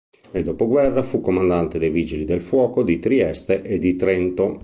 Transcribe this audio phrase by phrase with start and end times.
[0.31, 4.59] Nel dopoguerra fu comandante dei Vigili del Fuoco di Trieste e di Trento.